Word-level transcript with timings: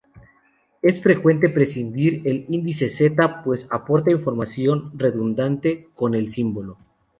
Es 0.81 0.99
frecuente 0.99 1.47
prescindir 1.49 2.23
del 2.23 2.47
índice 2.49 2.89
Z, 2.89 3.43
pues 3.43 3.67
aporta 3.69 4.09
información 4.09 4.91
redundante 4.97 5.89
con 5.93 6.15
el 6.15 6.31
símbolo. 6.31 6.79